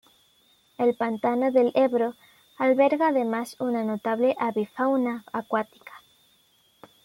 El 0.79 0.95
pantano 0.95 1.51
del 1.51 1.71
Ebro 1.75 2.15
alberga 2.57 3.09
además 3.09 3.55
una 3.59 3.83
notable 3.83 4.35
avifauna 4.39 5.23
acuática. 5.31 5.93